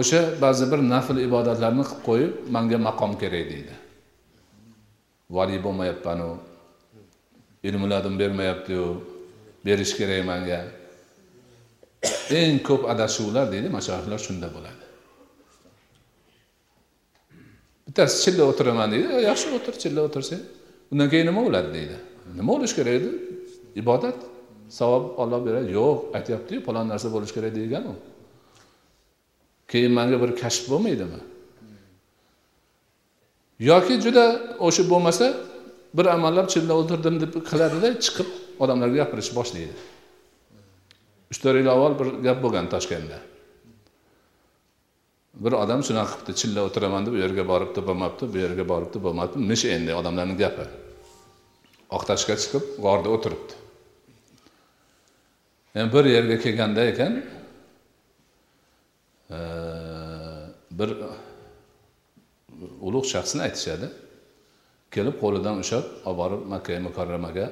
[0.00, 3.74] o'sha ba'zi bir nafl ibodatlarni qilib qo'yib manga maqom kerak deydi.
[5.36, 6.30] Valiy bo'lmayapmanu
[7.68, 8.84] ilmladim bermayaptiyu
[9.66, 10.60] berish kerak manga.
[12.40, 14.79] Eng ko'p adashuvlar deydi mashoyihlar shunda bo'ladi.
[17.90, 19.08] Bittasi chilla o'tiraman deydi.
[19.30, 20.42] Yaxshi o'tir chilla o'tirsang
[20.92, 21.96] undan keyin nima bo'ladi deydi.
[22.38, 23.10] Nima bo'lishi kerak edi?
[23.82, 24.18] Ibodat.
[24.78, 25.72] Savob olloh beradi.
[25.78, 27.94] Yo'q aytyaptiyu falon narsa bo'lishi kerak degan u
[29.70, 31.20] keyin manga bir kashf bo'lmaydimi?
[33.70, 34.24] Yoki juda
[34.66, 35.26] o'sha bo'lmasa
[35.96, 38.28] bir amallab chilla o'tirdim deb qiladida chiqib
[38.62, 39.74] odamlarga gapirishni boshlaydi.
[41.32, 43.18] Uch to'rt yil avval bir gap bo'lgan toshkentda.
[45.34, 49.42] Bir odam shunaqa qilibdi chilla o'tiraman deb u yerga boribdi bo'lmabdi bu yerga boribdi bo'lmabdi
[49.50, 50.66] mish endi odamlarni gapi.
[51.96, 53.54] Oqtashga chiqib g'orda o'tiribdi.
[55.74, 57.12] Yani bir yerga kelganda ekan
[59.30, 59.38] e,
[60.78, 60.90] bir
[62.80, 63.90] ulug' shaxsni aytishadi.
[64.94, 67.46] Kelib qo'lidan ushlab olib borib makka mukarramaga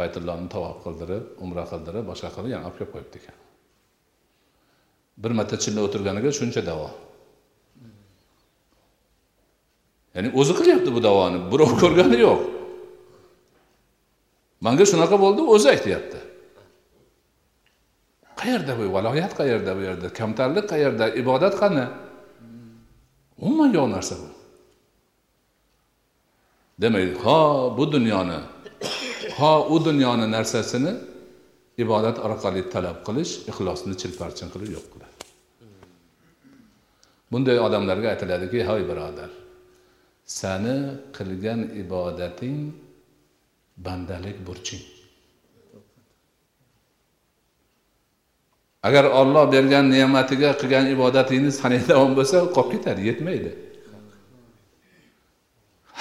[0.00, 3.36] baytullohni tavob qildirib umra qildirib boshqa qilib yana olib kelib qo'yibdi ekan.
[5.22, 6.88] Bir marta chilla o'tirganiga shuncha davo.
[10.14, 11.38] Ya'ni o'zi qilyapti bu davoni.
[11.52, 12.40] Birov ko'rgani yo'q.
[14.64, 16.20] Manga shunaqa bo'ldi o'zi aytyapti.
[18.40, 20.06] Qayerda bu valoyat qayerda bu yerda?
[20.18, 21.04] Kamtarlik qayerda?
[21.22, 21.84] Ibodat qani?
[23.44, 24.28] Umuman yo'q narsa bu.
[26.82, 27.40] Demak ho
[27.78, 28.38] bu dunyoni
[29.38, 30.92] ho u dunyoni narsasini
[31.82, 34.86] ibodat orqali talab qilish ixlosni chilparchin qilib yo'q.
[34.92, 35.14] Qiladi
[37.32, 39.30] bunday odamlarga aytiladiki hoy birodar
[40.26, 40.76] sani
[41.16, 42.72] qilgan ibodating
[43.76, 44.84] bandalik burching.
[48.82, 53.50] Agar olloh bergan ne'matiga qilgan ibodatingni sanaydigan bo'lsa qolib ketadi yetmaydi.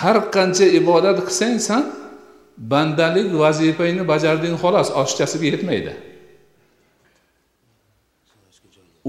[0.02, 1.84] Har qancha ibodat qilsang san
[2.58, 5.94] bandalik vazifangni bajarding xolos oshchasiga yetmaydi.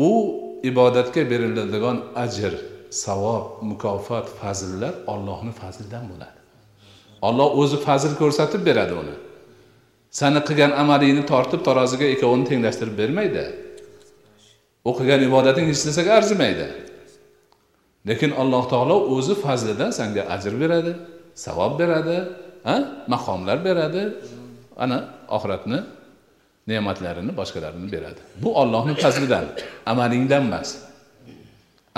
[0.08, 0.10] U
[0.70, 2.73] ibodatga beriladigan ajr.
[3.02, 6.38] Savob mukofot fazillar ollohni fazlidan bo'ladi.
[7.28, 9.16] Olloh o'zi fazil ko'rsatib beradi uni.
[10.18, 13.44] Sani qilgan amalingni tortib taroziga ikkovini tenglashtirib bermaydi.
[14.90, 16.66] O'qigan ibodating hech narsaga arzimaydi.
[18.08, 20.92] Lekin alloh taolo o'zi fazlidan sanga ajr beradi
[21.44, 22.16] savob beradi
[22.68, 22.76] ha?
[23.14, 24.02] Maqomlar beradi.
[24.84, 24.98] Ana
[25.36, 25.78] oxiratni
[26.70, 28.20] ne'matlarini boshqalarini beradi.
[28.42, 29.44] Bu ollohni fazlidan
[29.92, 30.68] amalingdan emas.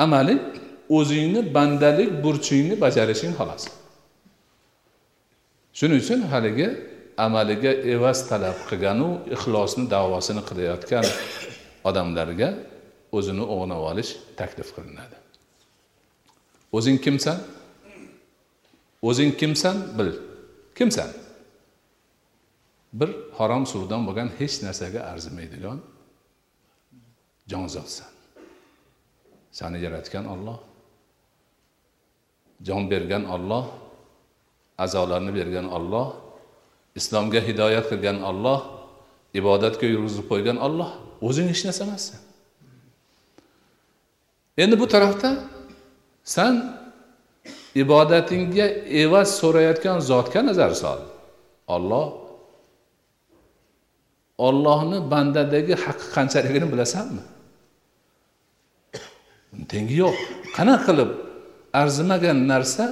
[0.04, 0.40] Amaling
[0.88, 3.64] o'zingni bandalik burchingni bajarishing xolos.
[5.78, 6.68] Shuning uchun haligi
[7.26, 11.06] amaliga evaz talab qilganu ixlosni davosini qilayotgan
[11.88, 12.48] odamlarga
[13.16, 14.10] o'zini o'g'nab olish
[14.40, 15.16] taklif qilinadi.
[16.76, 17.38] O'zing kimsan?
[19.08, 19.76] O'zing kimsan?
[19.98, 20.10] Bil.
[20.78, 21.10] Kimsan?
[22.98, 25.78] Bir harom suvdan bo'lgan hech narsaga arzimaydigan
[27.52, 28.10] jonzotsan.
[29.58, 30.58] Sani yaratgan olloh
[32.62, 33.64] jon bergan olloh
[34.78, 36.08] a'zolarni bergan olloh
[36.98, 38.60] islomga hidoyat qilgan olloh
[39.40, 40.90] ibodatga yurgizib qo'ygan olloh
[41.28, 42.20] o'zing hech narsa emassan.
[44.62, 45.30] Endi bu tarafda
[46.24, 46.54] san
[47.82, 48.66] ibodatingga
[49.02, 51.00] evaz so'rayotgan zotga nazar sol.
[51.76, 52.06] Olloh
[54.46, 57.22] ollohni bandadagi haqqi qanchaligini bilasanmi?
[59.72, 60.16] Tengi yo'q.
[60.56, 61.10] Qanaqa qilib
[61.82, 62.84] arzimagan narsa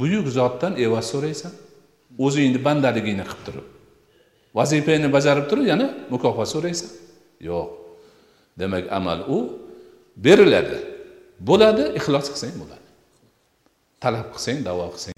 [0.00, 1.52] buyuk zotdan evaz so'raysan.
[2.26, 3.66] O'zingni bandaligingni qilib turib
[4.58, 6.90] vazifangni bajarib turib yana mukofot so'raysan.
[7.48, 7.68] Yo'q.
[8.60, 9.38] Demak amal u
[10.24, 10.78] beriladi.
[11.48, 12.86] Bo'ladi ixlos qilsang bo'ladi.
[14.02, 15.14] Talab qilsang davo qilsang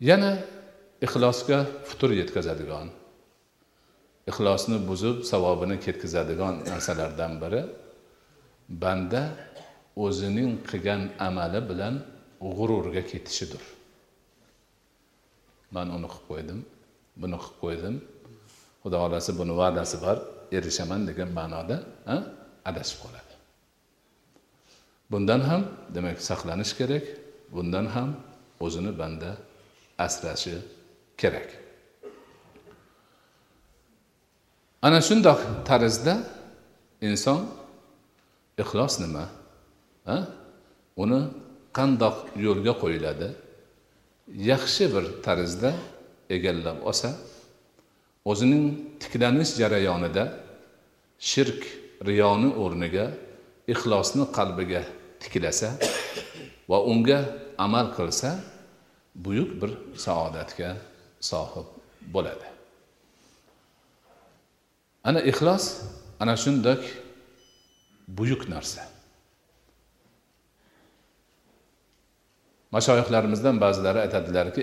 [0.00, 0.30] yana
[1.06, 2.88] ixlosga futur yetkazadigan
[4.30, 7.62] ixlosni buzib savobini ketkazadigan narsalardan biri.
[8.82, 9.22] Banda
[10.04, 11.94] o'zining qilgan amali bilan
[12.56, 13.62] g'ururga ketishidir.
[15.74, 16.58] Man uni qilib qo'ydim
[17.22, 17.94] buni qilib qo'ydim.
[18.82, 20.16] Xudo xohlasa buni va'dasi bor
[20.56, 21.76] erishaman degan ma'noda
[22.70, 23.32] adashib qoladi.
[25.12, 25.62] Bundan ham
[25.94, 27.04] demak saqlanish kerak
[27.54, 28.08] bundan ham
[28.64, 29.30] o'zini banda
[30.06, 30.56] asrashi
[31.20, 31.48] kerak.
[34.82, 36.14] Ana shundoq tarzda
[37.00, 37.40] inson
[38.62, 39.24] ixlos nima
[41.02, 41.20] uni
[41.76, 42.16] qandoq
[42.46, 43.28] yo'lga qo'yiladi?
[44.50, 45.70] Yaxshi bir tarzda
[46.36, 47.10] egallab olsa
[48.30, 48.64] o'zining
[49.02, 50.24] tiklanish jarayonida
[51.30, 51.60] shirk
[52.08, 53.06] riyoni o'rniga
[53.72, 54.82] ixlosni qalbiga
[55.22, 55.70] tiklasa
[56.70, 57.20] va unga
[57.66, 58.30] amal qilsa
[59.24, 59.70] buyuk bir
[60.04, 60.70] saodatga
[61.30, 61.68] sohib
[62.14, 62.55] bo'ladi.
[65.08, 65.64] Ana ixlos
[66.20, 66.82] ana shundoq
[68.18, 68.82] buyuk narsa.
[72.74, 74.62] Mashoyihlarimizdan ba'zilari aytadilarki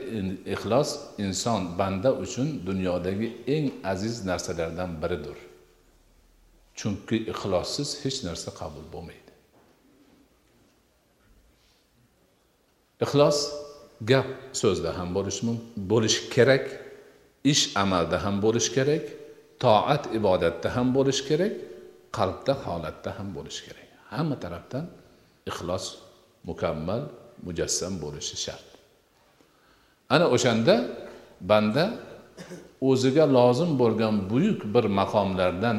[0.55, 0.89] ixlos
[1.25, 5.37] inson banda uchun dunyodagi eng aziz narsalardan biridir.
[6.79, 9.31] Chunki ixlossiz hech narsa qabul bo'lmaydi.
[13.05, 13.37] Ixlos
[14.09, 14.27] gap
[14.61, 15.51] so'zda ham bo'lishi
[15.91, 16.65] bo'lishi kerak
[17.53, 19.05] ish amalda ham bo'lishi kerak
[19.63, 21.53] toat ibodatda ham bo'lishi kerak
[22.17, 23.87] qalbda holatda ham bo'lishi kerak.
[24.13, 24.85] Hamma tarafdan
[25.49, 25.85] ixlos
[26.49, 27.01] mukammal
[27.45, 28.67] mujassam bo'lishi shart.
[30.15, 30.75] Ana o'shanda
[31.49, 31.85] banda
[32.89, 35.77] o'ziga lozim bo'lgan buyuk bir maqomlardan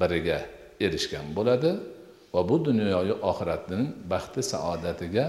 [0.00, 0.38] biriga
[0.84, 1.70] erishgan bo'ladi
[2.34, 5.26] va bu dunyoyu oxiratning baxti saodatiga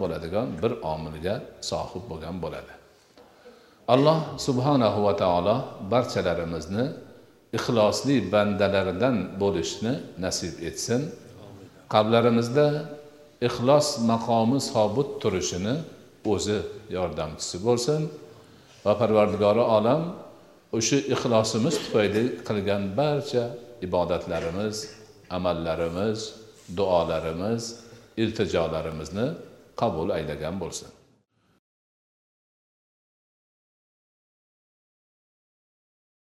[0.00, 1.34] bo'ladigan bir omilga
[1.70, 2.75] sohib bo'lgan bo'ladi.
[3.94, 5.56] Alloh subhanahu va taolo
[5.92, 6.86] barchalarimizni
[7.56, 11.00] ixlosli bandalaridan bo'lishni nasib etsin.
[11.94, 12.66] Qalblarimizda
[13.48, 15.74] ixlos maqomi sobit turishini
[16.32, 16.58] o'zi
[16.96, 18.00] yordamchisi bo'lsin.
[18.84, 20.02] Va parvardigori olam
[20.78, 23.44] o'sha ixlosimiz tufayli qilgan barcha
[23.86, 24.76] ibodatlarimiz
[25.36, 26.18] amallarimiz
[26.78, 27.62] duolarimiz
[28.22, 29.26] iltijolarimizni
[29.80, 30.88] qabul aylagan bo'lsin.